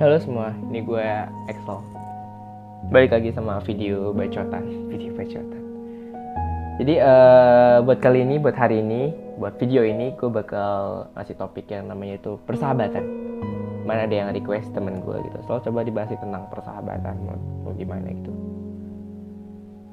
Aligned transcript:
Halo 0.00 0.16
semua, 0.16 0.56
ini 0.72 0.80
gue 0.80 1.08
Excel. 1.44 1.76
Balik 2.88 3.12
lagi 3.12 3.36
sama 3.36 3.60
video 3.60 4.16
bacotan, 4.16 4.64
video 4.88 5.12
bacotan. 5.12 5.62
Jadi 6.80 6.96
uh, 7.04 7.84
buat 7.84 8.00
kali 8.00 8.24
ini, 8.24 8.40
buat 8.40 8.56
hari 8.56 8.80
ini, 8.80 9.12
buat 9.36 9.60
video 9.60 9.84
ini, 9.84 10.16
gue 10.16 10.32
bakal 10.32 11.04
ngasih 11.12 11.36
topik 11.36 11.68
yang 11.68 11.84
namanya 11.84 12.16
itu 12.16 12.40
persahabatan. 12.48 13.04
Mana 13.84 14.08
ada 14.08 14.16
yang 14.16 14.32
request 14.32 14.72
temen 14.72 15.04
gue 15.04 15.20
gitu. 15.20 15.36
Selalu 15.44 15.68
coba 15.68 15.80
dibahas 15.84 16.16
tentang 16.16 16.48
persahabatan, 16.48 17.14
mau 17.60 17.76
gimana 17.76 18.08
gitu. 18.08 18.32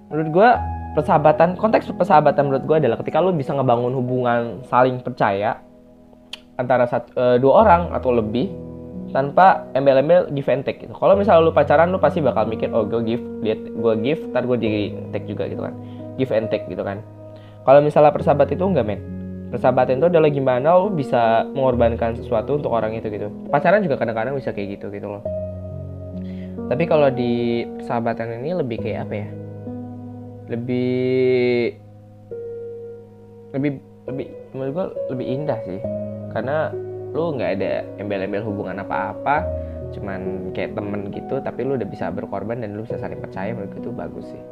Menurut 0.08 0.30
gue 0.32 0.50
persahabatan, 0.96 1.60
konteks 1.60 1.92
persahabatan 1.92 2.48
menurut 2.48 2.64
gue 2.64 2.78
adalah 2.80 2.96
ketika 3.04 3.20
lo 3.20 3.36
bisa 3.36 3.52
ngebangun 3.52 3.92
hubungan 3.92 4.64
saling 4.72 5.04
percaya 5.04 5.60
antara 6.56 6.88
satu, 6.88 7.12
uh, 7.20 7.36
dua 7.36 7.68
orang 7.68 7.92
atau 7.92 8.16
lebih 8.16 8.67
tanpa 9.16 9.64
embel-embel 9.72 10.28
give 10.36 10.50
and 10.52 10.68
take 10.68 10.84
gitu. 10.84 10.92
Kalau 10.92 11.16
misalnya 11.16 11.48
lu 11.48 11.54
pacaran 11.56 11.92
lu 11.92 12.00
pasti 12.00 12.20
bakal 12.20 12.48
mikir 12.48 12.72
oh 12.76 12.84
gue 12.84 13.00
give, 13.04 13.24
dia 13.44 13.56
gue 13.56 13.94
give, 14.04 14.22
ntar 14.32 14.44
gue 14.44 14.58
di 14.60 14.92
take 15.16 15.28
juga 15.28 15.48
gitu 15.48 15.64
kan. 15.64 15.74
Give 16.20 16.32
and 16.36 16.48
take 16.52 16.68
gitu 16.68 16.84
kan. 16.84 17.00
Kalau 17.64 17.80
misalnya 17.84 18.12
persahabatan 18.12 18.56
itu 18.56 18.66
enggak 18.68 18.86
men. 18.88 19.02
Persahabatan 19.48 20.04
itu 20.04 20.08
adalah 20.12 20.28
gimana 20.28 20.76
lu 20.76 20.92
bisa 20.92 21.48
mengorbankan 21.56 22.20
sesuatu 22.20 22.60
untuk 22.60 22.72
orang 22.76 23.00
itu 23.00 23.08
gitu. 23.08 23.32
Pacaran 23.48 23.80
juga 23.80 23.96
kadang-kadang 23.96 24.36
bisa 24.36 24.52
kayak 24.52 24.80
gitu 24.80 24.92
gitu 24.92 25.08
loh. 25.08 25.24
Tapi 26.68 26.84
kalau 26.84 27.08
di 27.08 27.64
persahabatan 27.80 28.44
ini 28.44 28.60
lebih 28.60 28.78
kayak 28.84 29.08
apa 29.08 29.14
ya? 29.16 29.28
Lebih 30.52 31.00
lebih 33.56 33.72
lebih 34.08 34.28
menurut 34.52 34.72
gue 34.76 34.88
lebih 35.16 35.26
indah 35.32 35.60
sih. 35.64 35.80
Karena 36.36 36.72
lu 37.16 37.36
nggak 37.36 37.52
ada 37.60 37.88
embel-embel 38.02 38.44
hubungan 38.44 38.84
apa-apa 38.84 39.46
cuman 39.96 40.52
kayak 40.52 40.76
temen 40.76 41.08
gitu 41.16 41.40
tapi 41.40 41.64
lu 41.64 41.80
udah 41.80 41.88
bisa 41.88 42.12
berkorban 42.12 42.60
dan 42.60 42.76
lu 42.76 42.84
bisa 42.84 43.00
saling 43.00 43.24
percaya 43.24 43.56
menurut 43.56 43.72
gue 43.72 43.94
bagus 43.96 44.26
sih. 44.28 44.44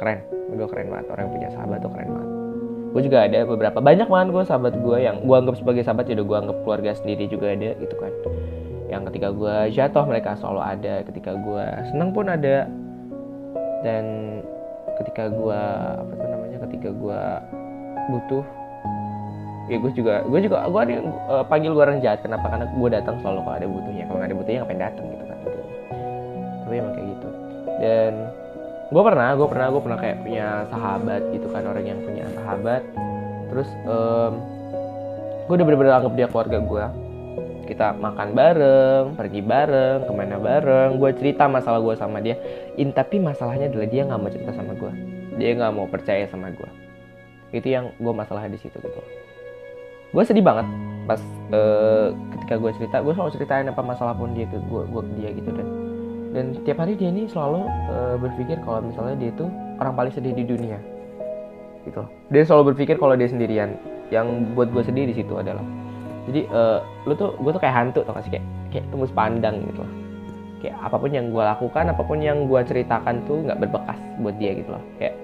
Keren 0.00 0.24
gue 0.54 0.68
keren 0.68 0.88
banget. 0.90 1.06
Orang 1.12 1.22
yang 1.28 1.34
punya 1.34 1.48
sahabat 1.52 1.78
tuh 1.84 1.90
keren 1.92 2.10
banget. 2.14 2.30
Gue 2.94 3.02
juga 3.02 3.18
ada 3.26 3.38
beberapa 3.42 3.78
banyak 3.82 4.08
banget 4.08 4.28
gue 4.30 4.44
sahabat 4.46 4.74
gue 4.78 4.96
yang 5.02 5.16
gue 5.26 5.36
anggap 5.36 5.56
sebagai 5.58 5.82
sahabat 5.82 6.06
ya 6.06 6.14
udah 6.22 6.26
gue 6.26 6.38
anggap 6.46 6.58
keluarga 6.62 6.90
sendiri 6.94 7.24
juga 7.28 7.52
ada 7.52 7.70
gitu 7.76 7.94
kan. 7.98 8.12
Yang 8.88 9.02
ketika 9.12 9.28
gue 9.34 9.54
jatuh 9.74 10.04
mereka 10.06 10.30
selalu 10.38 10.60
ada. 10.62 10.94
Ketika 11.04 11.32
gue 11.36 11.64
senang 11.90 12.10
pun 12.14 12.26
ada. 12.30 12.70
Dan 13.84 14.04
ketika 14.96 15.28
gue 15.28 15.60
apa 16.00 16.12
tuh 16.16 16.28
namanya 16.30 16.58
ketika 16.70 16.88
gue 16.94 17.20
butuh 18.08 18.44
ya 19.70 19.76
gue 19.80 19.92
juga 19.96 20.14
gue 20.28 20.40
juga 20.44 20.68
gue 20.68 20.80
ada 20.80 20.94
uh, 21.30 21.44
panggil 21.46 21.72
gue 21.72 21.82
orang 21.82 22.00
jahat. 22.04 22.20
Kenapa? 22.20 22.46
Karena 22.52 22.66
gue 22.68 22.88
datang 22.92 23.16
selalu 23.20 23.40
kalau 23.44 23.56
ada 23.56 23.66
butuhnya. 23.68 24.04
Kalau 24.08 24.18
nggak 24.20 24.28
ada 24.28 24.36
butuhnya 24.36 24.58
ngapain 24.64 24.80
datang 24.80 25.04
gitu 25.08 25.24
kan? 25.24 25.38
Gitu. 25.44 25.60
tapi 26.64 26.74
emang 26.80 26.92
kayak 26.96 27.06
gitu. 27.12 27.28
Dan 27.80 28.12
gue 28.92 29.02
pernah 29.02 29.28
gue 29.36 29.48
pernah 29.48 29.66
gue 29.72 29.82
pernah 29.82 29.98
kayak 30.00 30.16
punya 30.24 30.46
sahabat 30.68 31.22
gitu 31.32 31.46
kan 31.52 31.62
orang 31.64 31.84
yang 31.84 32.00
punya 32.04 32.24
sahabat. 32.36 32.82
Terus 33.52 33.68
um, 33.84 34.32
gue 35.44 35.54
udah 35.60 35.66
bener-bener 35.66 35.92
anggap 35.92 36.14
dia 36.16 36.28
keluarga 36.28 36.60
gue 36.60 36.86
kita 37.64 37.96
makan 37.96 38.36
bareng 38.36 39.04
pergi 39.16 39.40
bareng 39.40 39.98
ke 40.04 40.12
mana 40.12 40.36
bareng. 40.36 41.00
Gue 41.00 41.16
cerita 41.16 41.48
masalah 41.48 41.80
gue 41.80 41.94
sama 41.96 42.20
dia. 42.20 42.36
In 42.76 42.92
tapi 42.92 43.16
masalahnya 43.16 43.72
adalah 43.72 43.88
dia 43.88 44.02
nggak 44.04 44.20
mau 44.20 44.28
cerita 44.28 44.52
sama 44.52 44.76
gue 44.76 45.14
dia 45.38 45.50
nggak 45.54 45.72
mau 45.74 45.86
percaya 45.90 46.24
sama 46.30 46.50
gue 46.54 46.70
itu 47.54 47.70
yang 47.70 47.90
gue 47.98 48.14
masalah 48.14 48.46
di 48.50 48.58
situ 48.58 48.74
gitu 48.78 49.02
gue 50.14 50.22
sedih 50.22 50.44
banget 50.46 50.66
pas 51.04 51.20
uh, 51.52 52.14
ketika 52.38 52.54
gue 52.56 52.70
cerita 52.80 52.96
gue 53.02 53.12
selalu 53.12 53.30
ceritain 53.34 53.66
apa 53.68 53.82
masalah 53.82 54.14
pun 54.16 54.32
dia 54.32 54.46
ke 54.48 54.56
gue 54.56 54.82
gue 54.88 55.02
ke 55.02 55.12
dia 55.20 55.30
gitu 55.34 55.50
dan 55.52 55.68
dan 56.34 56.44
tiap 56.66 56.78
hari 56.82 56.94
dia 56.94 57.10
ini 57.10 57.26
selalu 57.30 57.66
uh, 57.90 58.16
berpikir 58.18 58.58
kalau 58.62 58.82
misalnya 58.82 59.14
dia 59.18 59.30
itu 59.30 59.46
orang 59.78 59.94
paling 59.94 60.12
sedih 60.14 60.34
di 60.34 60.42
dunia 60.42 60.78
gitu. 61.84 62.02
Dia 62.32 62.42
selalu 62.48 62.74
berpikir 62.74 62.96
kalau 62.96 63.14
dia 63.14 63.28
sendirian. 63.28 63.76
Yang 64.12 64.42
buat 64.56 64.68
gue 64.72 64.82
sedih 64.82 65.04
di 65.10 65.14
situ 65.14 65.34
adalah 65.36 65.62
jadi 66.24 66.48
uh, 66.50 66.80
lu 67.04 67.12
tuh 67.14 67.36
gue 67.38 67.50
tuh 67.52 67.60
kayak 67.60 67.76
hantu 67.76 68.00
tau 68.02 68.16
gak 68.16 68.24
sih? 68.26 68.32
Kayak 68.34 68.46
kayak 68.74 68.84
tembus 68.90 69.12
pandang 69.14 69.62
gitu 69.70 69.80
loh 69.84 69.92
kayak 70.64 70.76
apa 70.80 70.96
pun 70.96 71.10
yang 71.12 71.28
gue 71.28 71.44
lakukan 71.44 71.84
apa 71.92 72.02
pun 72.02 72.18
yang 72.24 72.48
gue 72.48 72.60
ceritakan 72.64 73.20
tuh 73.28 73.44
nggak 73.44 73.58
berbekas 73.60 73.98
buat 74.24 74.34
dia 74.40 74.50
gitu 74.56 74.70
loh 74.72 74.82
kayak 74.96 75.14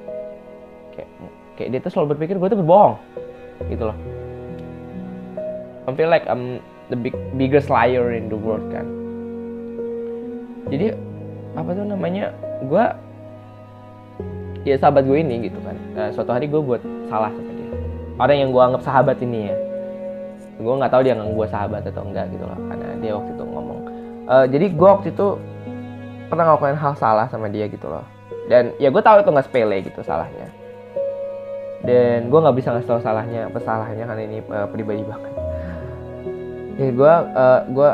kayak 0.92 1.08
kayak 1.56 1.68
dia 1.72 1.80
tuh 1.80 1.90
selalu 1.90 2.14
berpikir 2.14 2.36
gue 2.36 2.48
tuh 2.52 2.58
berbohong 2.60 2.94
gitu 3.72 3.88
loh 3.88 3.96
I 5.90 5.98
feel 5.98 6.06
like 6.06 6.30
I'm 6.30 6.62
the 6.86 6.94
big 6.94 7.18
biggest 7.34 7.66
liar 7.66 8.14
in 8.14 8.30
the 8.30 8.38
world 8.38 8.70
kan? 8.70 8.86
Jadi 10.70 10.94
apa 11.58 11.70
tuh 11.74 11.82
namanya? 11.82 12.30
Gue 12.70 12.84
ya 14.62 14.78
sahabat 14.78 15.02
gue 15.10 15.18
ini 15.18 15.50
gitu 15.50 15.58
kan. 15.66 15.74
Nah, 15.98 16.14
suatu 16.14 16.30
hari 16.30 16.46
gue 16.46 16.62
buat 16.62 16.78
salah 17.10 17.34
sama 17.34 17.50
dia. 17.58 17.70
Orang 18.22 18.38
yang 18.38 18.50
gue 18.54 18.62
anggap 18.62 18.82
sahabat 18.86 19.18
ini 19.18 19.50
ya. 19.50 19.56
Gue 20.62 20.74
nggak 20.78 20.92
tahu 20.94 21.02
dia 21.02 21.18
nggak 21.18 21.34
gue 21.34 21.46
sahabat 21.50 21.82
atau 21.90 22.06
enggak 22.06 22.30
gitu 22.30 22.44
loh 22.46 22.58
karena 22.70 22.86
dia 23.02 23.12
waktu 23.18 23.30
itu 23.34 23.44
ngomong. 23.50 23.78
Uh, 24.30 24.46
jadi 24.46 24.66
gue 24.70 24.88
waktu 24.94 25.08
itu 25.10 25.26
pernah 26.30 26.44
ngelakuin 26.46 26.78
hal 26.78 26.94
salah 26.94 27.26
sama 27.26 27.50
dia 27.50 27.66
gitu 27.66 27.90
loh. 27.90 28.06
Dan 28.46 28.78
ya 28.78 28.94
gue 28.94 29.02
tahu 29.02 29.26
itu 29.26 29.30
nggak 29.34 29.46
sepele 29.50 29.76
gitu 29.82 30.06
salahnya. 30.06 30.46
Dan 31.82 32.30
gue 32.30 32.38
nggak 32.38 32.56
bisa 32.60 32.76
ngasih 32.78 32.86
tahu 32.94 33.00
salahnya 33.02 33.50
apa 33.50 33.58
salahnya 33.58 34.04
karena 34.06 34.22
ini 34.22 34.38
uh, 34.52 34.68
pribadi 34.70 35.02
banget 35.02 35.39
ya 36.80 36.90
gue 36.96 37.14
uh, 37.36 37.60
gue 37.68 37.90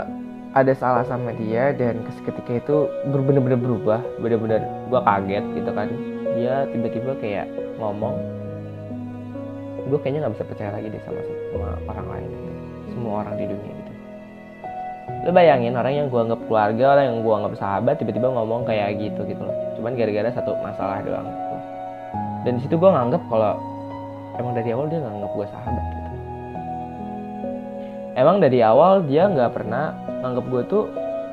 ada 0.57 0.73
salah 0.73 1.05
sama 1.05 1.35
dia 1.37 1.75
dan 1.75 2.01
ketika 2.07 2.53
itu 2.55 2.77
bener-bener 3.11 3.59
berubah. 3.59 4.01
Bener-bener 4.23 4.63
gue 4.89 5.01
kaget 5.03 5.45
gitu 5.59 5.71
kan. 5.75 5.89
Dia 6.39 6.65
tiba-tiba 6.71 7.13
kayak 7.19 7.47
ngomong 7.77 8.15
gue 9.87 9.99
kayaknya 10.03 10.27
nggak 10.27 10.35
bisa 10.35 10.45
percaya 10.51 10.71
lagi 10.75 10.87
deh 10.91 11.03
sama 11.07 11.21
sama 11.23 11.67
orang 11.95 12.07
lain 12.11 12.29
gitu. 12.35 12.51
semua 12.91 13.13
orang 13.23 13.35
di 13.39 13.45
dunia 13.47 13.73
gitu. 13.75 13.93
Lo 15.27 15.31
bayangin 15.31 15.75
orang 15.79 15.95
yang 15.95 16.07
gue 16.11 16.21
anggap 16.27 16.41
keluarga 16.51 16.85
orang 16.99 17.05
yang 17.07 17.19
gue 17.23 17.35
anggap 17.39 17.55
sahabat 17.55 17.95
tiba-tiba 18.03 18.27
ngomong 18.35 18.67
kayak 18.67 18.99
gitu 18.99 19.23
gitu 19.31 19.43
loh. 19.43 19.55
Cuman 19.79 19.95
gara-gara 19.95 20.31
satu 20.35 20.59
masalah 20.59 21.03
doang 21.07 21.27
gitu. 21.31 21.57
dan 22.47 22.53
di 22.59 22.61
situ 22.63 22.75
gue 22.79 22.91
nganggap 22.91 23.23
kalau 23.31 23.59
emang 24.39 24.55
dari 24.59 24.71
awal 24.75 24.87
dia 24.91 24.99
nganggap 24.99 25.31
gue 25.35 25.47
sahabat. 25.55 25.85
gitu 25.87 26.06
emang 28.17 28.41
dari 28.41 28.65
awal 28.65 29.05
dia 29.05 29.29
nggak 29.29 29.53
pernah 29.53 29.93
nganggap 30.25 30.45
gue 30.49 30.63
tuh 30.67 30.85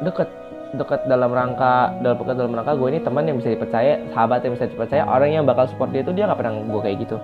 deket 0.03 0.29
deket 0.75 1.07
dalam 1.07 1.31
rangka 1.31 1.95
dalam 2.03 2.19
deket 2.19 2.35
dalam 2.35 2.53
rangka 2.53 2.73
gue 2.75 2.87
ini 2.91 2.99
teman 2.99 3.23
yang 3.23 3.37
bisa 3.39 3.55
dipercaya 3.55 4.03
sahabat 4.11 4.43
yang 4.43 4.53
bisa 4.59 4.67
dipercaya 4.67 5.03
orang 5.07 5.31
yang 5.31 5.47
bakal 5.47 5.65
support 5.65 5.89
dia 5.95 6.03
tuh 6.03 6.11
dia 6.11 6.27
nggak 6.27 6.37
pernah 6.37 6.53
gue 6.59 6.81
kayak 6.83 6.97
gitu. 7.07 7.17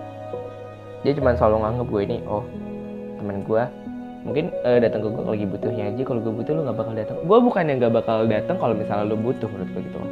Dia 1.04 1.12
cuma 1.16 1.36
selalu 1.36 1.56
nganggap 1.64 1.88
gue 1.92 2.02
ini 2.08 2.18
oh 2.24 2.44
teman 3.20 3.44
gue 3.44 3.64
mungkin 4.20 4.46
uh, 4.64 4.80
datang 4.80 5.00
ke 5.04 5.08
gue 5.12 5.24
lagi 5.28 5.46
butuhnya 5.48 5.84
aja 5.92 6.02
kalau 6.08 6.20
gue 6.24 6.34
butuh 6.40 6.52
lu 6.56 6.62
nggak 6.64 6.78
bakal 6.80 6.94
datang. 6.96 7.18
Gue 7.28 7.38
bukan 7.44 7.64
yang 7.68 7.78
nggak 7.84 7.94
bakal 8.00 8.18
datang 8.32 8.56
kalau 8.56 8.74
misalnya 8.76 9.06
lu 9.12 9.18
butuh 9.20 9.48
menurut 9.52 9.70
gue 9.76 9.82
gitu 9.92 9.98
loh. 10.00 10.12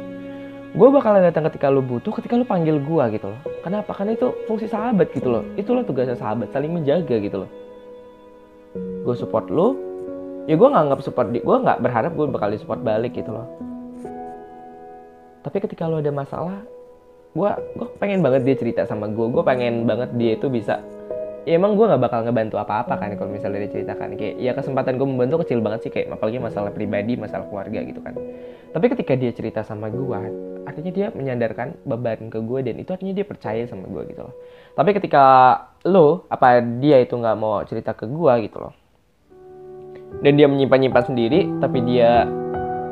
Gue 0.68 0.88
bakalan 0.92 1.24
datang 1.24 1.48
ketika 1.48 1.72
lu 1.72 1.80
butuh 1.80 2.12
ketika 2.20 2.36
lu 2.36 2.44
panggil 2.44 2.76
gue 2.76 3.04
gitu 3.16 3.26
loh. 3.32 3.40
Kenapa? 3.64 3.96
Karena 3.96 4.12
itu 4.12 4.28
fungsi 4.44 4.68
sahabat 4.68 5.08
gitu 5.16 5.28
loh. 5.32 5.44
Itulah 5.56 5.86
tugasnya 5.86 6.18
sahabat 6.18 6.52
saling 6.52 6.68
menjaga 6.68 7.16
gitu 7.16 7.46
loh 7.46 7.50
gue 9.08 9.16
support 9.16 9.48
lu 9.48 9.72
ya 10.44 10.60
gue 10.60 10.68
nggak 10.68 10.84
nganggap 10.84 11.00
support 11.00 11.32
di 11.32 11.40
gue 11.40 11.56
nggak 11.56 11.80
berharap 11.80 12.12
gue 12.12 12.26
bakal 12.28 12.52
di 12.52 12.60
support 12.60 12.84
balik 12.84 13.16
gitu 13.16 13.32
loh. 13.32 13.48
Tapi 15.40 15.64
ketika 15.64 15.88
lo 15.88 16.04
ada 16.04 16.12
masalah 16.12 16.60
gue 17.32 17.50
gue 17.76 17.88
pengen 17.96 18.20
banget 18.20 18.44
dia 18.44 18.56
cerita 18.56 18.84
sama 18.84 19.08
gue 19.08 19.26
gue 19.32 19.44
pengen 19.44 19.88
banget 19.88 20.12
dia 20.16 20.36
itu 20.36 20.52
bisa 20.52 20.80
ya 21.48 21.56
emang 21.56 21.76
gue 21.76 21.84
nggak 21.88 22.02
bakal 22.04 22.20
ngebantu 22.24 22.56
apa-apa 22.60 23.00
kan 23.00 23.16
kalau 23.16 23.32
misalnya 23.32 23.64
dia 23.64 23.72
ceritakan 23.80 24.20
kayak 24.20 24.36
ya 24.36 24.52
kesempatan 24.52 25.00
gue 25.00 25.08
membantu 25.08 25.44
kecil 25.44 25.64
banget 25.64 25.88
sih 25.88 25.92
kayak 25.92 26.12
apalagi 26.12 26.36
masalah 26.40 26.68
pribadi 26.72 27.16
masalah 27.16 27.48
keluarga 27.48 27.80
gitu 27.84 28.00
kan. 28.04 28.12
Tapi 28.68 28.86
ketika 28.92 29.12
dia 29.16 29.32
cerita 29.32 29.60
sama 29.64 29.88
gue 29.88 30.20
artinya 30.68 30.92
dia 30.92 31.08
menyandarkan 31.16 31.80
beban 31.88 32.28
ke 32.28 32.38
gue 32.44 32.60
dan 32.60 32.76
itu 32.76 32.92
artinya 32.92 33.16
dia 33.16 33.24
percaya 33.24 33.64
sama 33.64 33.88
gue 33.88 34.12
gitu 34.12 34.28
loh. 34.28 34.34
Tapi 34.76 34.90
ketika 34.92 35.24
lo 35.88 36.28
apa 36.28 36.60
dia 36.60 37.00
itu 37.00 37.16
nggak 37.16 37.36
mau 37.36 37.64
cerita 37.64 37.96
ke 37.96 38.04
gue 38.04 38.32
gitu 38.44 38.60
loh 38.60 38.77
dan 40.20 40.32
dia 40.34 40.46
menyimpan 40.50 40.78
nyimpan 40.86 41.04
sendiri 41.06 41.40
tapi 41.62 41.78
dia 41.86 42.26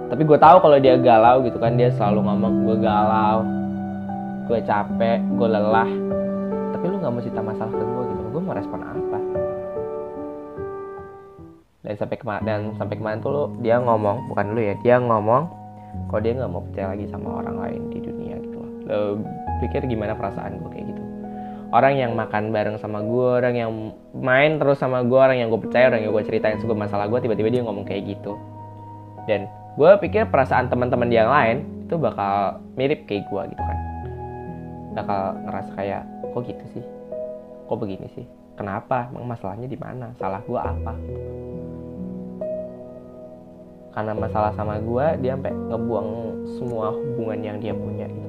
tapi 0.07 0.23
gue 0.23 0.39
tahu 0.39 0.63
kalau 0.63 0.79
dia 0.79 0.95
galau 0.99 1.43
gitu 1.43 1.59
kan 1.59 1.75
dia 1.75 1.91
selalu 1.91 2.23
ngomong 2.23 2.53
gue 2.67 2.77
galau 2.79 3.57
gue 4.47 4.63
capek 4.63 5.19
gue 5.35 5.49
lelah. 5.51 5.91
Tapi 6.71 6.85
lu 6.87 7.03
nggak 7.03 7.13
mau 7.13 7.23
cerita 7.23 7.43
masalah 7.43 7.73
ke 7.75 7.83
gue 7.83 8.03
gitu. 8.15 8.23
Gue 8.31 8.43
mau 8.43 8.55
respon 8.55 8.81
apa? 8.83 9.19
Dan 11.83 11.95
sampai 11.99 12.17
kemarin 12.19 12.43
dan 12.47 12.61
sampai 12.79 12.97
kemarin 12.99 13.19
tuh 13.23 13.31
lu 13.31 13.45
dia 13.63 13.79
ngomong 13.79 14.31
bukan 14.31 14.55
lu 14.55 14.61
ya 14.63 14.75
dia 14.83 14.97
ngomong 14.99 15.47
kalau 16.11 16.21
dia 16.23 16.35
nggak 16.35 16.51
mau 16.51 16.63
percaya 16.67 16.87
lagi 16.99 17.07
sama 17.07 17.29
orang 17.39 17.57
lain 17.63 17.83
di 17.95 17.99
dunia 18.03 18.35
gitu 18.43 18.59
lo 18.91 19.23
pikir 19.63 19.87
gimana 19.87 20.19
perasaan 20.19 20.59
gue 20.59 20.71
kayak 20.75 20.87
gitu 20.91 20.96
orang 21.75 21.95
yang 21.99 22.13
makan 22.15 22.55
bareng 22.55 22.79
sama 22.79 23.03
gue 23.03 23.29
orang 23.43 23.55
yang 23.59 23.71
main 24.15 24.59
terus 24.63 24.79
sama 24.79 25.03
gue 25.03 25.19
orang 25.19 25.39
yang 25.43 25.49
gue 25.51 25.59
percaya 25.59 25.91
orang 25.91 26.07
yang 26.07 26.13
gue 26.15 26.25
ceritain 26.27 26.59
suka 26.63 26.75
masalah 26.77 27.11
gue 27.11 27.19
tiba-tiba 27.19 27.49
dia 27.51 27.63
ngomong 27.67 27.83
kayak 27.83 28.07
gitu. 28.07 28.39
Dan 29.27 29.51
gue 29.75 29.91
pikir 30.07 30.31
perasaan 30.31 30.71
teman-teman 30.71 31.11
yang 31.11 31.27
lain 31.27 31.67
itu 31.87 31.99
bakal 31.99 32.63
mirip 32.79 33.07
kayak 33.11 33.27
gue 33.27 33.43
gitu 33.51 33.63
kan. 33.63 33.79
Bakal 34.95 35.21
ngerasa 35.51 35.71
kayak 35.75 36.03
kok 36.31 36.43
gitu 36.47 36.65
sih? 36.79 36.85
Kok 37.67 37.79
begini 37.83 38.07
sih? 38.15 38.27
Kenapa? 38.57 39.11
Emang 39.11 39.27
masalahnya 39.27 39.67
di 39.67 39.77
mana? 39.77 40.15
Salah 40.17 40.41
gue 40.47 40.61
apa? 40.61 40.95
Karena 43.93 44.13
masalah 44.13 44.53
sama 44.55 44.79
gue 44.79 45.07
dia 45.25 45.35
sampai 45.35 45.53
ngebuang 45.53 46.09
semua 46.61 46.93
hubungan 46.93 47.41
yang 47.43 47.57
dia 47.59 47.73
punya 47.73 48.07
gitu 48.07 48.26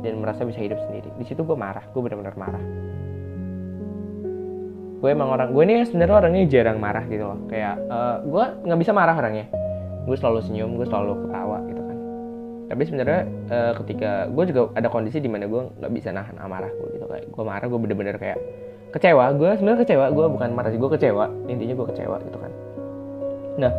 dan 0.00 0.20
merasa 0.20 0.42
bisa 0.44 0.60
hidup 0.60 0.80
sendiri. 0.88 1.08
Di 1.20 1.24
situ 1.28 1.40
gue 1.44 1.56
marah 1.56 1.84
gue 1.84 2.00
benar-benar 2.00 2.34
marah. 2.36 2.64
Gue 5.00 5.08
emang 5.16 5.32
orang 5.32 5.48
gue 5.56 5.62
ini 5.64 5.80
sebenarnya 5.88 6.16
orangnya 6.20 6.42
jarang 6.48 6.76
marah 6.76 7.04
gitu 7.08 7.24
loh. 7.24 7.38
Kayak 7.48 7.80
uh, 7.88 8.16
gue 8.24 8.44
nggak 8.68 8.80
bisa 8.80 8.92
marah 8.92 9.16
orangnya. 9.16 9.46
Gue 10.04 10.16
selalu 10.16 10.44
senyum 10.44 10.76
gue 10.76 10.86
selalu 10.88 11.12
ketawa 11.28 11.58
gitu 11.68 11.82
kan. 11.84 11.96
Tapi 12.70 12.82
sebenarnya 12.84 13.20
uh, 13.48 13.72
ketika 13.84 14.10
gue 14.28 14.44
juga 14.52 14.60
ada 14.76 14.88
kondisi 14.92 15.18
di 15.20 15.30
mana 15.30 15.48
gue 15.48 15.62
nggak 15.80 15.92
bisa 15.92 16.08
nahan 16.12 16.36
amarah 16.36 16.68
gue 16.68 16.88
gitu. 17.00 17.06
Kayak 17.08 17.24
gue 17.32 17.44
marah 17.44 17.66
gue 17.68 17.80
bener-bener 17.80 18.16
kayak 18.20 18.38
kecewa. 18.92 19.24
Gue 19.36 19.50
sebenarnya 19.56 19.80
kecewa 19.88 20.06
gue 20.12 20.26
bukan 20.28 20.48
marah 20.52 20.70
sih 20.72 20.80
gue 20.80 20.90
kecewa. 20.92 21.24
Intinya 21.48 21.74
gue 21.76 21.86
kecewa 21.96 22.16
gitu 22.20 22.38
kan. 22.40 22.52
Nah 23.56 23.72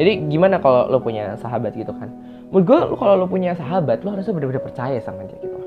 jadi 0.00 0.12
gimana 0.32 0.56
kalau 0.62 0.88
lo 0.88 0.98
punya 1.02 1.36
sahabat 1.36 1.76
gitu 1.76 1.92
kan 1.92 2.08
menurut 2.50 2.66
gue 2.66 2.78
kalau 2.98 3.14
lo 3.14 3.26
punya 3.30 3.54
sahabat 3.54 4.02
lo 4.02 4.10
harusnya 4.10 4.34
bener-bener 4.34 4.62
percaya 4.62 4.98
sama 4.98 5.22
dia 5.22 5.38
gitu. 5.38 5.58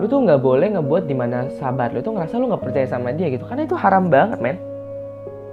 Lu 0.00 0.08
tuh 0.08 0.24
nggak 0.24 0.40
boleh 0.40 0.72
ngebuat 0.72 1.04
di 1.04 1.12
mana 1.12 1.52
sahabat 1.60 1.92
lu 1.92 2.00
tuh 2.00 2.16
ngerasa 2.16 2.40
lu 2.40 2.48
nggak 2.48 2.64
percaya 2.64 2.86
sama 2.88 3.12
dia 3.12 3.28
gitu. 3.28 3.44
Karena 3.44 3.68
itu 3.68 3.76
haram 3.76 4.08
banget 4.08 4.40
men. 4.40 4.56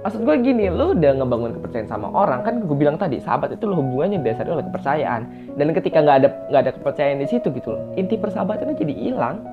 Maksud 0.00 0.24
gue 0.24 0.36
gini 0.40 0.72
lu 0.72 0.96
udah 0.96 1.12
ngebangun 1.20 1.60
kepercayaan 1.60 1.88
sama 1.92 2.08
orang 2.08 2.40
kan 2.40 2.64
gue 2.64 2.76
bilang 2.78 2.96
tadi 2.96 3.20
sahabat 3.20 3.52
itu 3.52 3.68
lo 3.68 3.76
hubungannya 3.76 4.24
dasarnya 4.24 4.56
oleh 4.56 4.66
kepercayaan. 4.72 5.22
Dan 5.60 5.66
ketika 5.76 5.98
nggak 6.00 6.16
ada 6.24 6.28
nggak 6.48 6.62
ada 6.64 6.72
kepercayaan 6.80 7.20
di 7.20 7.28
situ 7.28 7.52
gitu 7.52 7.68
loh 7.76 7.82
inti 8.00 8.16
persahabatannya 8.16 8.80
jadi 8.80 8.94
hilang. 8.96 9.44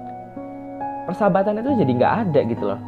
Persahabatan 1.04 1.60
itu 1.60 1.84
jadi 1.84 1.92
nggak 2.00 2.14
ada 2.24 2.40
gitu 2.48 2.64
loh. 2.64 2.80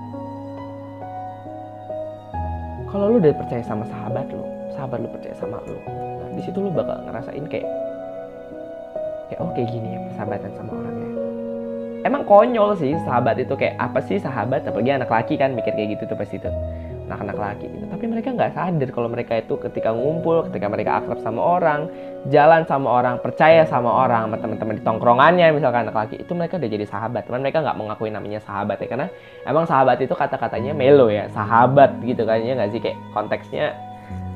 Kalau 2.95 3.11
lu 3.11 3.19
udah 3.19 3.35
percaya 3.35 3.59
sama 3.59 3.83
sahabat 3.91 4.23
lu 4.31 4.54
sahabat 4.75 4.99
lu 5.01 5.09
percaya 5.09 5.35
sama 5.39 5.57
lu. 5.65 5.79
Nah 5.87 6.29
di 6.35 6.41
situ 6.43 6.57
lu 6.59 6.69
bakal 6.69 6.99
ngerasain 7.07 7.45
kayak 7.47 7.67
kayak 9.31 9.39
oh 9.41 9.49
gini 9.55 9.95
ya 9.95 9.99
persahabatan 10.11 10.51
sama 10.53 10.71
orangnya 10.75 11.15
emang 12.05 12.21
konyol 12.29 12.77
sih 12.77 12.93
sahabat 13.01 13.41
itu 13.41 13.57
kayak 13.57 13.75
apa 13.81 13.99
sih 14.05 14.21
sahabat? 14.21 14.61
Apalagi 14.69 14.93
anak 14.93 15.09
laki 15.09 15.41
kan 15.41 15.57
mikir 15.57 15.73
kayak 15.73 15.97
gitu 15.97 16.13
tuh 16.13 16.17
pasti 16.21 16.37
tuh. 16.37 16.53
Anak-anak 17.05 17.37
laki 17.37 17.69
gitu 17.69 17.85
tapi 17.85 18.09
mereka 18.09 18.33
nggak 18.33 18.57
sadar 18.57 18.89
kalau 18.89 19.05
mereka 19.13 19.37
itu 19.37 19.61
ketika 19.61 19.93
ngumpul 19.93 20.41
ketika 20.49 20.65
mereka 20.65 20.97
akrab 20.97 21.21
sama 21.21 21.37
orang 21.37 21.85
jalan 22.33 22.65
sama 22.65 22.89
orang 22.89 23.21
percaya 23.21 23.61
sama 23.69 23.93
orang 23.93 24.25
sama 24.25 24.41
teman-teman 24.41 24.73
di 24.73 24.81
tongkrongannya 24.81 25.53
misalkan 25.53 25.85
anak 25.85 25.93
laki 25.93 26.25
itu 26.25 26.33
mereka 26.33 26.57
udah 26.57 26.69
jadi 26.69 26.85
sahabat. 26.89 27.29
Teman 27.29 27.45
mereka 27.45 27.61
nggak 27.61 27.77
mengakui 27.77 28.09
namanya 28.09 28.41
sahabat 28.41 28.81
ya. 28.81 28.87
Karena 28.89 29.07
emang 29.45 29.69
sahabat 29.69 30.01
itu 30.01 30.17
kata-katanya 30.17 30.73
melo 30.73 31.13
ya 31.13 31.29
sahabat 31.29 32.01
gitu 32.01 32.25
kan 32.25 32.41
ya 32.41 32.57
nggak 32.57 32.73
sih? 32.73 32.81
Kayak 32.81 32.97
konteksnya 33.13 33.65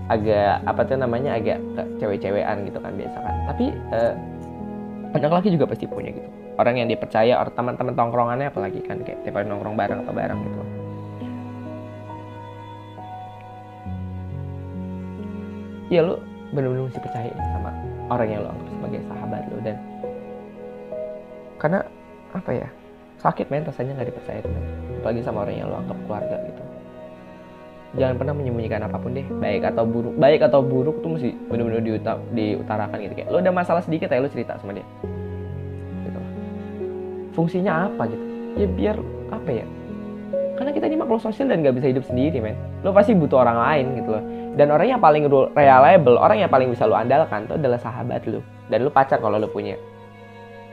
agak 0.09 0.65
apa 0.65 0.81
tuh 0.89 0.97
namanya 0.97 1.37
agak 1.37 1.61
cewek-cewekan 2.01 2.65
gitu 2.65 2.79
kan 2.81 2.93
biasa 2.97 3.17
kan. 3.21 3.35
Tapi 3.53 3.65
uh, 3.93 4.13
anak 5.13 5.31
laki 5.41 5.53
juga 5.53 5.69
pasti 5.69 5.85
punya 5.85 6.09
gitu. 6.13 6.29
Orang 6.59 6.75
yang 6.75 6.91
dipercaya 6.91 7.39
orang 7.39 7.55
teman-teman 7.55 7.93
tongkrongannya 7.95 8.47
apalagi 8.51 8.83
kan 8.83 8.99
kayak 9.05 9.23
tiap 9.23 9.39
nongkrong 9.45 9.77
bareng 9.77 10.03
atau 10.03 10.13
bareng 10.13 10.39
gitu. 10.43 10.61
Ya 15.89 16.05
lu 16.05 16.21
benar-benar 16.53 16.89
mesti 16.89 17.01
percaya 17.01 17.33
sama 17.53 17.71
orang 18.09 18.29
yang 18.29 18.41
lo 18.45 18.49
anggap 18.53 18.67
sebagai 18.73 19.01
sahabat 19.05 19.41
lo 19.53 19.57
dan 19.61 19.77
karena 21.61 21.79
apa 22.33 22.51
ya 22.53 22.67
sakit 23.21 23.45
men 23.53 23.65
rasanya 23.65 23.91
nggak 24.01 24.09
dipercaya 24.13 24.39
teman 24.41 24.63
apalagi 25.01 25.21
sama 25.21 25.45
orang 25.45 25.55
yang 25.61 25.67
lo 25.69 25.77
anggap 25.77 25.97
keluarga 26.05 26.35
gitu 26.45 26.63
jangan 27.97 28.15
pernah 28.21 28.33
menyembunyikan 28.37 28.85
apa 28.85 28.97
pun 29.01 29.17
deh. 29.17 29.25
Baik 29.41 29.65
atau 29.73 29.83
buruk 29.87 30.13
baik 30.19 30.45
atau 30.45 30.61
buruk 30.61 31.01
tuh 31.01 31.17
mesti 31.17 31.33
benar-benar 31.49 31.81
diutarakan 32.35 32.97
gitu. 33.01 33.13
Kayak 33.17 33.29
lo 33.33 33.37
ada 33.41 33.53
masalah 33.53 33.81
sedikit 33.81 34.13
ya 34.13 34.21
lo 34.21 34.29
cerita 34.29 34.59
sama 34.61 34.77
dia. 34.77 34.85
Fungsinya 37.33 37.87
apa 37.87 38.09
gitu? 38.09 38.25
Ya 38.59 38.67
biar 38.67 38.95
apa 39.31 39.49
ya? 39.49 39.65
Karena 40.59 40.75
kita 40.75 40.85
ini 40.91 40.97
makhluk 40.99 41.23
sosial 41.23 41.47
dan 41.47 41.63
gak 41.63 41.79
bisa 41.79 41.87
hidup 41.87 42.03
sendiri 42.03 42.43
men. 42.43 42.57
Lo 42.83 42.91
pasti 42.91 43.15
butuh 43.15 43.47
orang 43.47 43.57
lain 43.63 43.85
gitu 44.03 44.09
loh. 44.11 44.23
Dan 44.59 44.75
orang 44.75 44.91
yang 44.91 44.99
paling 44.99 45.23
reliable 45.55 46.19
orang 46.19 46.43
yang 46.43 46.51
paling 46.51 46.67
bisa 46.67 46.83
lo 46.83 46.99
andalkan 46.99 47.47
itu 47.47 47.55
adalah 47.55 47.79
sahabat 47.79 48.27
lo. 48.27 48.43
Dan 48.67 48.83
lo 48.83 48.91
pacar 48.91 49.23
kalau 49.23 49.39
lo 49.39 49.47
punya. 49.47 49.79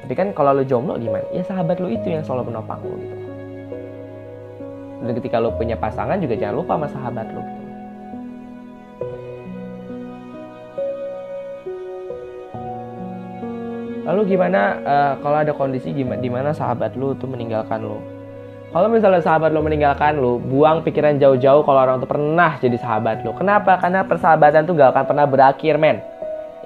Tapi 0.03 0.13
kan 0.19 0.35
kalau 0.35 0.59
lo 0.59 0.67
jomblo 0.67 0.99
gimana? 0.99 1.23
Ya 1.31 1.47
sahabat 1.47 1.79
lo 1.79 1.87
itu 1.87 2.11
yang 2.11 2.27
selalu 2.27 2.51
menopang 2.51 2.83
lo 2.83 2.99
gitu 2.99 3.36
dan 5.07 5.15
ketika 5.15 5.39
lo 5.39 5.55
punya 5.55 5.79
pasangan 5.79 6.19
juga 6.19 6.35
jangan 6.35 6.59
lupa 6.59 6.75
sama 6.75 6.89
sahabat 6.91 7.27
lo. 7.31 7.43
Lalu 14.07 14.39
gimana 14.39 14.79
uh, 14.87 15.13
kalau 15.19 15.43
ada 15.43 15.51
kondisi 15.51 15.91
gimana 15.91 16.23
di 16.23 16.31
mana 16.31 16.55
sahabat 16.55 16.95
lu 16.95 17.19
tuh 17.19 17.27
meninggalkan 17.27 17.83
lu? 17.83 17.99
Kalau 18.71 18.87
misalnya 18.87 19.19
sahabat 19.19 19.51
lu 19.51 19.63
meninggalkan 19.63 20.19
lu, 20.19 20.39
buang 20.39 20.87
pikiran 20.87 21.19
jauh-jauh 21.19 21.67
kalau 21.67 21.81
orang 21.83 21.99
tuh 21.99 22.11
pernah 22.11 22.55
jadi 22.61 22.79
sahabat 22.79 23.27
lu. 23.27 23.35
Kenapa? 23.35 23.79
Karena 23.83 24.07
persahabatan 24.07 24.69
tuh 24.69 24.79
gak 24.79 24.95
akan 24.95 25.05
pernah 25.11 25.27
berakhir, 25.27 25.75
men. 25.81 25.99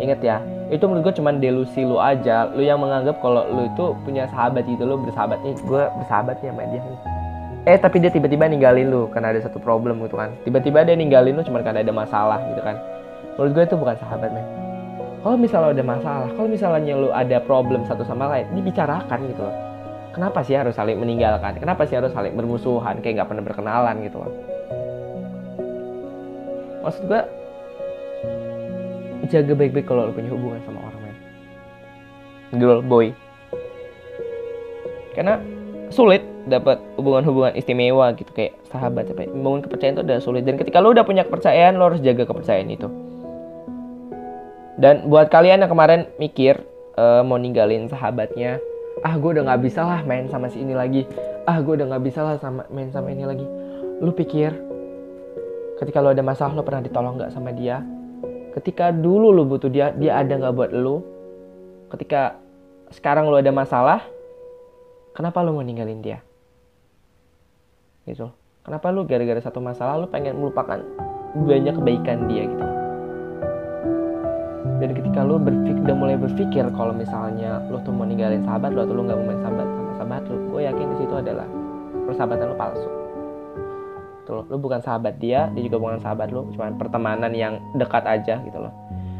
Ingat 0.00 0.20
ya, 0.24 0.40
itu 0.72 0.80
menurut 0.88 1.12
gue 1.12 1.14
cuma 1.20 1.30
delusi 1.30 1.84
lu 1.84 2.00
aja. 2.00 2.48
Lu 2.50 2.64
yang 2.64 2.80
menganggap 2.80 3.20
kalau 3.20 3.44
lu 3.52 3.68
itu 3.68 3.84
punya 4.02 4.24
sahabat 4.32 4.64
gitu, 4.64 4.84
bersahabat 4.84 5.38
nih, 5.44 5.54
gue 5.60 5.82
bersahabat 6.02 6.40
nih 6.40 6.50
sama 6.50 6.64
dia 6.72 6.80
nih. 6.80 7.19
Eh 7.68 7.76
tapi 7.76 8.00
dia 8.00 8.08
tiba-tiba 8.08 8.48
ninggalin 8.48 8.88
lu 8.88 9.12
karena 9.12 9.36
ada 9.36 9.40
satu 9.44 9.60
problem 9.60 10.00
gitu 10.04 10.16
kan. 10.16 10.32
Tiba-tiba 10.48 10.80
dia 10.84 10.96
ninggalin 10.96 11.36
lu 11.36 11.42
cuma 11.44 11.60
karena 11.60 11.84
ada 11.84 11.92
masalah 11.92 12.40
gitu 12.48 12.62
kan. 12.64 12.80
Menurut 13.36 13.52
gue 13.52 13.64
itu 13.68 13.76
bukan 13.76 13.96
sahabat, 14.00 14.32
men 14.32 14.70
kalau 15.20 15.36
misalnya 15.36 15.76
ada 15.76 15.84
masalah, 15.84 16.28
kalau 16.32 16.48
misalnya 16.48 16.96
lu 16.96 17.12
ada 17.12 17.44
problem 17.44 17.84
satu 17.84 18.08
sama 18.08 18.24
lain, 18.32 18.48
dibicarakan 18.56 19.20
gitu 19.28 19.44
loh. 19.44 19.56
Kenapa 20.16 20.40
sih 20.40 20.56
harus 20.56 20.72
saling 20.72 20.96
meninggalkan? 20.96 21.60
Kenapa 21.60 21.84
sih 21.84 22.00
harus 22.00 22.08
saling 22.16 22.32
bermusuhan? 22.32 23.04
Kayak 23.04 23.20
nggak 23.20 23.28
pernah 23.28 23.44
berkenalan 23.44 23.96
gitu 24.00 24.16
loh. 24.16 24.32
Maksud 26.80 27.02
gue, 27.04 27.20
jaga 29.28 29.52
baik-baik 29.52 29.84
kalau 29.84 30.08
lu 30.08 30.16
punya 30.16 30.32
hubungan 30.32 30.60
sama 30.64 30.80
orang 30.88 31.00
lain. 31.04 31.18
Girl, 32.56 32.80
boy. 32.80 33.12
Karena 35.12 35.36
sulit 35.92 36.24
dapat 36.48 36.80
hubungan-hubungan 36.96 37.52
istimewa 37.52 38.16
gitu 38.16 38.32
kayak 38.32 38.56
sahabat 38.72 39.12
apa 39.12 39.28
membangun 39.28 39.60
kepercayaan 39.66 39.94
itu 40.00 40.02
udah 40.08 40.18
sulit 40.24 40.42
dan 40.48 40.56
ketika 40.56 40.80
lo 40.80 40.96
udah 40.96 41.04
punya 41.04 41.28
kepercayaan 41.28 41.76
lo 41.76 41.92
harus 41.92 42.00
jaga 42.00 42.24
kepercayaan 42.24 42.70
itu 42.72 42.88
dan 44.80 45.12
buat 45.12 45.28
kalian 45.28 45.60
yang 45.60 45.68
kemarin 45.68 46.08
mikir 46.16 46.56
uh, 46.96 47.20
mau 47.20 47.36
ninggalin 47.36 47.84
sahabatnya, 47.92 48.56
ah 49.04 49.12
gue 49.12 49.30
udah 49.36 49.44
nggak 49.44 49.60
bisa 49.60 49.84
lah 49.84 50.00
main 50.08 50.24
sama 50.32 50.48
si 50.48 50.64
ini 50.64 50.72
lagi, 50.72 51.04
ah 51.44 51.60
gue 51.60 51.76
udah 51.76 51.86
nggak 51.92 52.04
bisa 52.08 52.24
lah 52.24 52.40
sama 52.40 52.64
main 52.72 52.88
sama 52.88 53.12
ini 53.12 53.28
lagi. 53.28 53.44
Lu 54.00 54.16
pikir 54.16 54.56
ketika 55.76 56.00
lu 56.00 56.16
ada 56.16 56.24
masalah 56.24 56.56
lu 56.56 56.64
pernah 56.64 56.80
ditolong 56.80 57.20
nggak 57.20 57.28
sama 57.28 57.52
dia? 57.52 57.84
Ketika 58.56 58.88
dulu 58.88 59.36
lu 59.36 59.44
butuh 59.44 59.68
dia, 59.68 59.92
dia 59.92 60.16
ada 60.16 60.32
nggak 60.32 60.54
buat 60.56 60.72
lu? 60.72 61.04
Ketika 61.92 62.40
sekarang 62.88 63.28
lu 63.28 63.36
ada 63.36 63.52
masalah, 63.52 64.00
kenapa 65.12 65.44
lu 65.44 65.52
mau 65.52 65.62
ninggalin 65.62 66.00
dia? 66.00 66.24
Gitu. 68.10 68.26
Kenapa 68.66 68.90
lu 68.90 69.06
gara-gara 69.06 69.40
satu 69.40 69.62
masalah 69.62 70.02
lu 70.02 70.06
pengen 70.10 70.36
melupakan 70.36 70.82
banyak 71.34 71.74
kebaikan 71.78 72.26
dia 72.26 72.44
gitu? 72.50 72.66
dan 74.80 74.96
ketika 74.96 75.20
lo 75.20 75.36
berpikir 75.36 75.76
udah 75.84 75.96
mulai 75.96 76.16
berpikir 76.16 76.64
kalau 76.72 76.96
misalnya 76.96 77.60
lo 77.68 77.84
tuh 77.84 77.92
mau 77.92 78.08
ninggalin 78.08 78.40
sahabat 78.40 78.72
lo 78.72 78.88
atau 78.88 78.96
lo 78.96 79.04
nggak 79.04 79.18
mau 79.20 79.26
main 79.28 79.40
sahabat 79.44 79.68
sama 79.68 79.92
sahabat 80.00 80.22
lo 80.32 80.36
gue 80.48 80.60
yakin 80.64 80.86
di 80.88 80.96
situ 81.04 81.14
adalah 81.14 81.46
persahabatan 82.08 82.44
lo 82.48 82.56
palsu. 82.56 82.88
Tuh 84.24 84.42
lo 84.48 84.56
bukan 84.56 84.80
sahabat 84.80 85.20
dia 85.20 85.52
dia 85.52 85.62
juga 85.68 85.76
bukan 85.76 86.00
sahabat 86.00 86.32
lo 86.32 86.48
cuma 86.56 86.72
pertemanan 86.80 87.32
yang 87.36 87.60
dekat 87.76 88.08
aja 88.08 88.40
gitu 88.40 88.56
loh. 88.58 88.72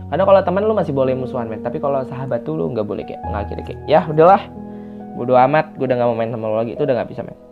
Karena 0.08 0.24
kalau 0.26 0.40
teman 0.42 0.64
lo 0.64 0.74
masih 0.74 0.96
boleh 0.96 1.12
musuhan 1.14 1.46
men. 1.46 1.60
Tapi 1.60 1.78
kalau 1.78 2.02
sahabat 2.08 2.42
tuh 2.42 2.56
lo 2.56 2.72
nggak 2.72 2.86
boleh 2.88 3.04
kayak 3.04 3.20
mengakhiri 3.28 3.62
kayak 3.62 3.80
ya 3.84 4.00
udahlah 4.08 4.42
bodo 5.14 5.36
amat 5.36 5.76
gue 5.76 5.84
udah 5.84 5.96
nggak 6.00 6.08
mau 6.08 6.16
main 6.16 6.32
sama 6.32 6.46
lo 6.48 6.56
lagi. 6.64 6.72
Itu 6.72 6.88
udah 6.88 6.96
nggak 7.04 7.10
bisa 7.12 7.20
men 7.20 7.49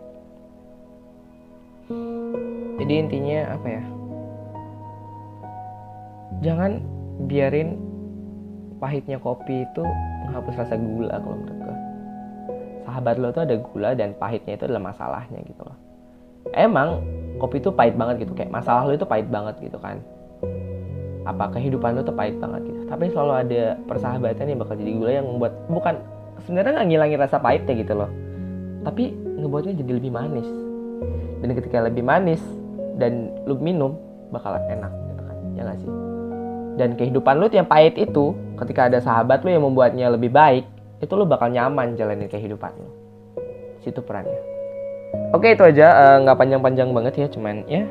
jadi 2.79 2.93
intinya 3.05 3.39
apa 3.59 3.67
ya? 3.67 3.83
Jangan 6.39 6.71
biarin 7.27 7.75
pahitnya 8.79 9.19
kopi 9.19 9.67
itu 9.67 9.83
menghapus 10.25 10.55
rasa 10.55 10.79
gula 10.79 11.19
kalau 11.19 11.35
menurut 11.35 11.59
gue 11.59 11.77
sahabat 12.89 13.21
lo 13.21 13.29
tuh 13.29 13.45
ada 13.45 13.55
gula 13.59 13.93
dan 13.93 14.17
pahitnya 14.17 14.57
itu 14.57 14.65
adalah 14.65 14.89
masalahnya 14.89 15.39
gitu 15.45 15.61
loh. 15.61 15.77
Emang 16.57 17.05
kopi 17.37 17.61
itu 17.61 17.69
pahit 17.69 17.93
banget 17.93 18.25
gitu 18.25 18.33
kayak 18.33 18.49
masalah 18.49 18.89
lo 18.89 18.97
itu 18.97 19.05
pahit 19.05 19.29
banget 19.29 19.59
gitu 19.61 19.77
kan. 19.77 20.01
Apa 21.27 21.53
kehidupan 21.53 21.99
lu 21.99 22.01
tuh 22.01 22.15
pahit 22.15 22.41
banget 22.41 22.65
gitu. 22.65 22.81
Tapi 22.89 23.11
selalu 23.13 23.33
ada 23.45 23.63
persahabatan 23.85 24.49
yang 24.49 24.59
bakal 24.59 24.75
jadi 24.79 24.91
gula 24.97 25.11
yang 25.13 25.27
membuat 25.29 25.53
bukan 25.69 25.95
sebenarnya 26.41 26.81
nggak 26.81 26.87
ngilangin 26.89 27.19
rasa 27.21 27.37
pahitnya 27.37 27.73
gitu 27.77 27.93
loh. 27.93 28.09
Tapi 28.81 29.13
ngebuatnya 29.13 29.73
jadi 29.77 29.91
lebih 29.99 30.11
manis. 30.15 30.49
Dan 31.39 31.55
ketika 31.55 31.85
lebih 31.85 32.01
manis 32.01 32.41
dan 32.99 33.31
lu 33.47 33.55
minum 33.57 33.95
bakalan 34.29 34.61
enak 34.67 34.91
gitu 34.91 35.23
kan. 35.23 35.37
Ya 35.55 35.61
gak 35.65 35.77
sih? 35.81 35.91
Dan 36.75 36.89
kehidupan 36.95 37.39
lu 37.39 37.47
yang 37.51 37.67
pahit 37.67 37.95
itu 37.95 38.35
ketika 38.59 38.91
ada 38.91 38.99
sahabat 38.99 39.41
lu 39.43 39.49
yang 39.51 39.63
membuatnya 39.63 40.11
lebih 40.11 40.29
baik 40.29 40.67
itu 40.99 41.13
lu 41.15 41.23
bakal 41.23 41.47
nyaman 41.47 41.95
jalanin 41.95 42.27
kehidupan 42.27 42.75
lu. 42.75 42.91
Situ 43.79 44.03
perannya. 44.03 44.39
Oke 45.31 45.55
itu 45.55 45.63
aja. 45.63 45.87
Eh, 45.89 46.15
nggak 46.27 46.35
uh, 46.35 46.39
panjang-panjang 46.39 46.89
banget 46.91 47.13
ya 47.15 47.27
cuman 47.31 47.55
ya. 47.65 47.83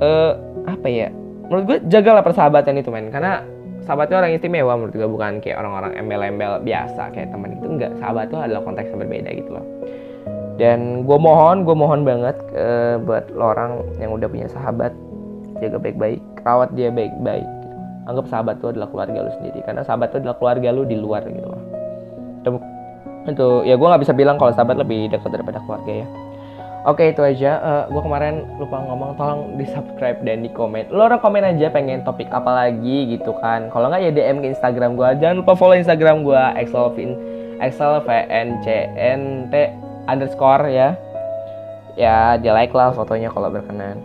Uh, 0.00 0.32
apa 0.64 0.88
ya? 0.88 1.08
Menurut 1.46 1.64
gue 1.68 1.78
jagalah 1.92 2.24
persahabatan 2.24 2.80
itu 2.80 2.88
men. 2.88 3.12
Karena 3.12 3.44
sahabat 3.84 4.08
itu 4.08 4.16
orang 4.16 4.32
istimewa 4.32 4.72
menurut 4.80 4.96
gue 4.96 5.08
bukan 5.08 5.44
kayak 5.44 5.60
orang-orang 5.60 5.92
embel-embel 6.00 6.64
biasa 6.64 7.12
kayak 7.12 7.28
teman 7.32 7.60
itu. 7.60 7.66
Enggak 7.68 7.92
sahabat 8.00 8.32
itu 8.32 8.36
adalah 8.40 8.62
konteks 8.64 8.88
yang 8.92 9.00
berbeda 9.04 9.30
gitu 9.36 9.50
loh 9.52 9.66
dan 10.60 11.08
gue 11.08 11.18
mohon 11.18 11.64
gue 11.64 11.72
mohon 11.72 12.04
banget 12.04 12.36
uh, 12.52 13.00
buat 13.00 13.32
lo 13.32 13.56
orang 13.56 13.80
yang 13.96 14.12
udah 14.12 14.28
punya 14.28 14.44
sahabat 14.52 14.92
jaga 15.64 15.80
baik-baik 15.80 16.20
rawat 16.44 16.68
dia 16.76 16.92
baik-baik 16.92 17.48
anggap 18.04 18.28
sahabat 18.28 18.60
itu 18.60 18.76
adalah 18.76 18.92
keluarga 18.92 19.24
lu 19.24 19.32
sendiri 19.40 19.64
karena 19.64 19.80
sahabat 19.80 20.12
itu 20.12 20.20
adalah 20.20 20.36
keluarga 20.36 20.68
lu 20.68 20.84
di 20.84 21.00
luar 21.00 21.24
gitu 21.24 21.48
loh 21.48 21.62
itu 23.24 23.48
ya 23.64 23.74
gue 23.80 23.88
nggak 23.88 24.02
bisa 24.04 24.12
bilang 24.12 24.36
kalau 24.36 24.52
sahabat 24.52 24.76
lebih 24.76 25.08
dekat 25.08 25.32
daripada 25.32 25.64
keluarga 25.64 26.04
ya 26.04 26.08
Oke 26.88 27.12
itu 27.12 27.20
aja. 27.20 27.60
Uh, 27.60 27.68
eh, 27.68 27.84
gue 27.92 28.02
kemarin 28.08 28.40
lupa 28.56 28.80
ngomong, 28.80 29.12
tolong 29.20 29.60
di 29.60 29.68
subscribe 29.68 30.16
dan 30.24 30.40
di 30.40 30.48
komen. 30.48 30.88
Lo 30.88 31.12
orang 31.12 31.20
komen 31.20 31.44
aja 31.44 31.68
pengen 31.68 32.00
topik 32.08 32.32
apa 32.32 32.48
lagi 32.48 33.04
gitu 33.04 33.36
kan. 33.44 33.68
Kalau 33.68 33.92
nggak 33.92 34.00
ya 34.00 34.10
DM 34.16 34.40
ke 34.40 34.56
Instagram 34.56 34.96
gue. 34.96 35.20
Jangan 35.20 35.44
lupa 35.44 35.52
follow 35.60 35.76
Instagram 35.76 36.24
gue 36.24 36.40
Excel 36.56 38.00
V 38.00 38.08
N 38.32 38.48
C 38.64 38.88
N 38.96 39.52
T 39.52 39.54
underscore 40.10 40.66
ya. 40.70 40.98
Ya 41.98 42.38
di 42.38 42.50
like 42.50 42.74
lah 42.74 42.90
fotonya 42.94 43.30
kalau 43.30 43.50
berkenan. 43.50 43.98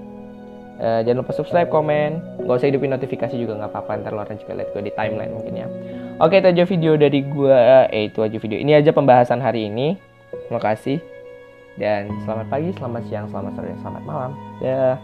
Uh, 0.75 0.99
jangan 1.07 1.23
lupa 1.23 1.31
subscribe, 1.31 1.71
komen. 1.71 2.19
Gak 2.43 2.55
usah 2.59 2.67
hidupin 2.67 2.91
notifikasi 2.91 3.31
juga 3.39 3.55
nggak 3.55 3.71
apa-apa. 3.71 4.03
Ntar 4.03 4.11
orang 4.11 4.37
juga 4.37 4.53
lihat 4.59 4.69
gue 4.75 4.83
di 4.85 4.93
timeline 4.93 5.31
mungkin 5.31 5.53
ya. 5.55 5.67
Oke 6.19 6.43
itu 6.43 6.47
aja 6.51 6.63
video 6.67 6.93
dari 6.99 7.23
gue. 7.23 7.57
Eh 7.95 8.11
itu 8.11 8.19
aja 8.19 8.37
video. 8.37 8.57
Ini 8.59 8.83
aja 8.83 8.91
pembahasan 8.91 9.39
hari 9.39 9.71
ini. 9.71 9.95
Terima 10.47 10.59
kasih. 10.59 10.99
Dan 11.75 12.07
selamat 12.23 12.47
pagi, 12.47 12.71
selamat 12.75 13.03
siang, 13.11 13.25
selamat 13.31 13.51
sore, 13.59 13.71
selamat 13.83 14.03
malam. 14.07 14.31
Ya. 14.63 14.95